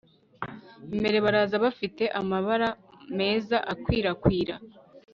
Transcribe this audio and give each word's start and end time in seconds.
Imbere 0.95 1.17
baraza 1.25 1.55
bafite 1.65 2.03
amabara 2.19 2.69
meza 3.17 3.57
akwirakwira 3.73 4.55